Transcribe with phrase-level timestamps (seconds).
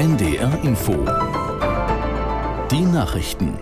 [0.00, 0.92] NDR Info.
[2.70, 3.58] Die Nachrichten.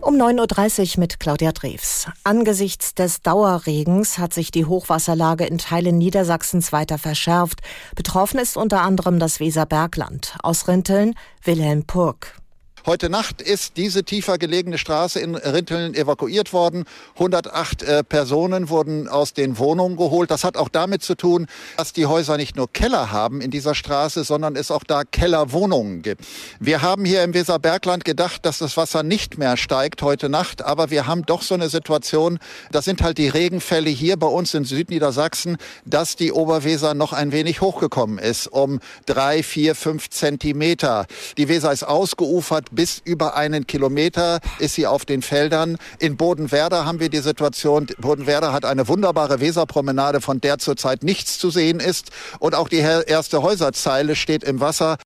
[0.00, 2.06] Um 9.30 Uhr mit Claudia Drews.
[2.24, 7.60] Angesichts des Dauerregens hat sich die Hochwasserlage in Teilen Niedersachsens weiter verschärft.
[7.94, 10.38] Betroffen ist unter anderem das Weserbergland.
[10.42, 11.12] Aus Rinteln
[11.44, 12.41] Wilhelm Purk.
[12.84, 16.84] Heute Nacht ist diese tiefer gelegene Straße in Rinteln evakuiert worden.
[17.14, 20.32] 108 äh, Personen wurden aus den Wohnungen geholt.
[20.32, 23.76] Das hat auch damit zu tun, dass die Häuser nicht nur Keller haben in dieser
[23.76, 26.24] Straße, sondern es auch da Kellerwohnungen gibt.
[26.58, 30.90] Wir haben hier im Weserbergland gedacht, dass das Wasser nicht mehr steigt heute Nacht, aber
[30.90, 32.40] wir haben doch so eine Situation,
[32.72, 37.30] das sind halt die Regenfälle hier bei uns in Südniedersachsen, dass die Oberweser noch ein
[37.30, 41.06] wenig hochgekommen ist, um drei, vier, fünf Zentimeter.
[41.38, 45.76] Die Weser ist ausgeufert bis über einen Kilometer ist sie auf den Feldern.
[45.98, 51.38] In Bodenwerder haben wir die Situation, Bodenwerder hat eine wunderbare Weserpromenade, von der zurzeit nichts
[51.38, 52.10] zu sehen ist.
[52.38, 54.96] Und auch die erste Häuserzeile steht im Wasser.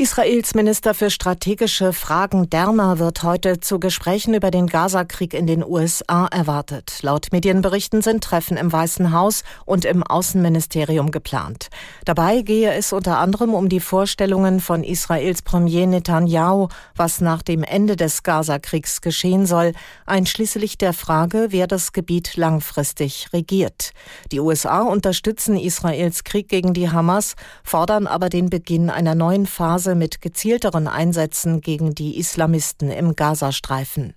[0.00, 5.62] Israels Minister für strategische Fragen Dermer wird heute zu Gesprächen über den Gazakrieg in den
[5.62, 7.00] USA erwartet.
[7.02, 11.68] Laut Medienberichten sind Treffen im Weißen Haus und im Außenministerium geplant.
[12.06, 17.62] Dabei gehe es unter anderem um die Vorstellungen von Israels Premier Netanyahu, was nach dem
[17.62, 19.74] Ende des Gazakriegs geschehen soll,
[20.06, 23.92] einschließlich der Frage, wer das Gebiet langfristig regiert.
[24.32, 29.89] Die USA unterstützen Israels Krieg gegen die Hamas, fordern aber den Beginn einer neuen Phase
[29.94, 34.14] mit gezielteren Einsätzen gegen die Islamisten im Gazastreifen.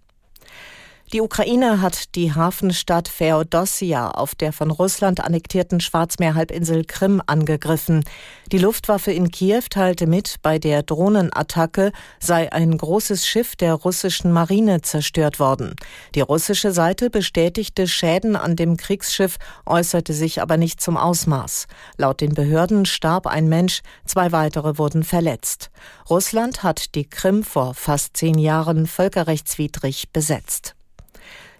[1.14, 8.03] Die Ukraine hat die Hafenstadt Feodossia auf der von Russland annektierten Schwarzmeerhalbinsel Krim angegriffen.
[8.52, 14.31] Die Luftwaffe in Kiew teilte mit, bei der Drohnenattacke sei ein großes Schiff der russischen
[14.31, 15.75] Marine zerstört worden.
[16.16, 21.67] Die russische Seite bestätigte Schäden an dem Kriegsschiff, äußerte sich aber nicht zum Ausmaß.
[21.95, 25.70] Laut den Behörden starb ein Mensch, zwei weitere wurden verletzt.
[26.09, 30.73] Russland hat die Krim vor fast zehn Jahren völkerrechtswidrig besetzt.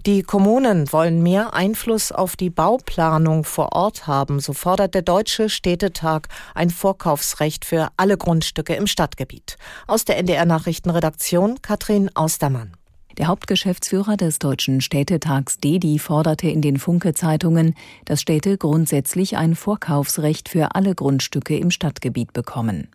[0.06, 5.48] Die Kommunen wollen mehr Einfluss auf die Bauplanung vor Ort haben, so fordert der Deutsche
[5.48, 9.58] Städtetag ein Vorkaufsrecht für alle Grundstücke im Stadtgebiet.
[9.88, 12.74] Aus der NDR Nachrichtenredaktion Katrin Austermann.
[13.20, 17.76] Der Hauptgeschäftsführer des Deutschen Städtetags DEDI forderte in den Funke-Zeitungen,
[18.06, 22.88] dass Städte grundsätzlich ein Vorkaufsrecht für alle Grundstücke im Stadtgebiet bekommen.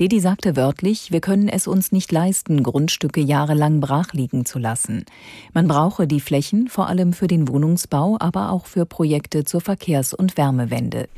[0.00, 5.06] DEDI sagte wörtlich, wir können es uns nicht leisten, Grundstücke jahrelang brach liegen zu lassen.
[5.54, 10.12] Man brauche die Flächen vor allem für den Wohnungsbau, aber auch für Projekte zur Verkehrs-
[10.12, 11.08] und Wärmewende.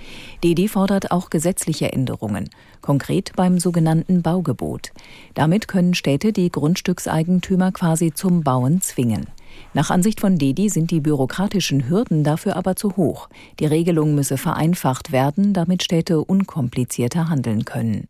[0.44, 4.92] DEDI fordert auch gesetzliche Änderungen, konkret beim sogenannten Baugebot.
[5.34, 9.26] Damit können Städte die Grundstückseigentümer quasi zum zum Bauen zwingen.
[9.72, 13.30] Nach Ansicht von Dedi sind die bürokratischen Hürden dafür aber zu hoch.
[13.60, 18.08] Die Regelung müsse vereinfacht werden, damit Städte unkomplizierter handeln können.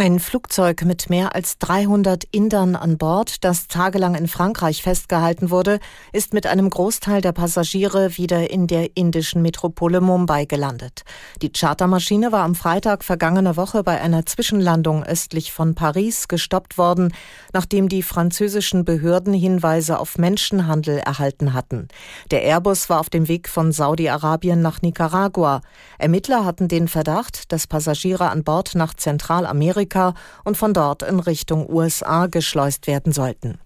[0.00, 5.80] Ein Flugzeug mit mehr als 300 Indern an Bord, das tagelang in Frankreich festgehalten wurde,
[6.12, 11.02] ist mit einem Großteil der Passagiere wieder in der indischen Metropole Mumbai gelandet.
[11.42, 17.12] Die Chartermaschine war am Freitag vergangene Woche bei einer Zwischenlandung östlich von Paris gestoppt worden,
[17.52, 21.88] nachdem die französischen Behörden Hinweise auf Menschenhandel erhalten hatten.
[22.30, 25.60] Der Airbus war auf dem Weg von Saudi-Arabien nach Nicaragua.
[25.98, 31.20] Ermittler hatten den Verdacht, dass Passagiere an Bord nach Zentralamerika Afrika und von dort in
[31.20, 33.58] Richtung USA geschleust werden sollten.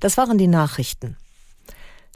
[0.00, 1.16] Das waren die Nachrichten.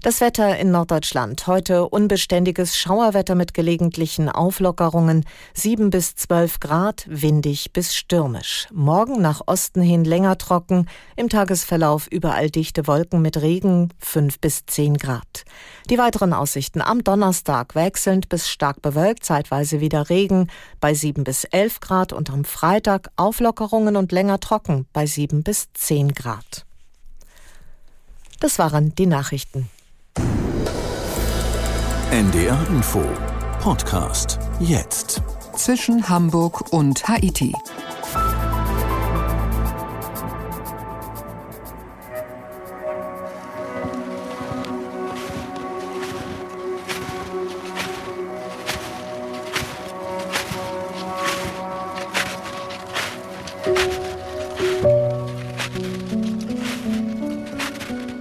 [0.00, 1.48] Das Wetter in Norddeutschland.
[1.48, 5.24] Heute unbeständiges Schauerwetter mit gelegentlichen Auflockerungen.
[5.54, 8.68] 7 bis 12 Grad, windig bis stürmisch.
[8.72, 10.88] Morgen nach Osten hin länger trocken.
[11.16, 13.92] Im Tagesverlauf überall dichte Wolken mit Regen.
[13.98, 15.44] 5 bis 10 Grad.
[15.90, 20.48] Die weiteren Aussichten am Donnerstag wechselnd bis stark bewölkt, zeitweise wieder Regen
[20.80, 25.72] bei 7 bis 11 Grad und am Freitag Auflockerungen und länger trocken bei 7 bis
[25.74, 26.64] 10 Grad.
[28.38, 29.68] Das waren die Nachrichten.
[32.10, 33.04] NDR Info
[33.60, 35.20] Podcast jetzt.
[35.54, 37.52] Zwischen Hamburg und Haiti.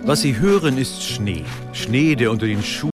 [0.04, 1.46] Was Sie hören, ist Schnee.
[1.72, 2.92] Schnee, der unter den Schuhen